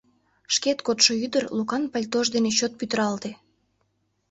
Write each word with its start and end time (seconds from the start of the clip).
Шкет 0.53 0.79
кодшо 0.87 1.11
ӱдыр 1.25 1.43
Лукан 1.57 1.83
пальтож 1.93 2.25
дене 2.35 2.51
чот 2.57 2.73
пӱтыралте. 2.79 3.31